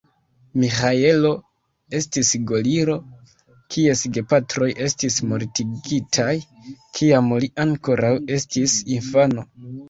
[0.61, 1.31] Miĥaelo
[1.97, 2.95] estis gorilo,
[3.75, 6.33] kies gepatroj estis mortigitaj,
[7.01, 9.47] kiam li ankoraŭ estis infano.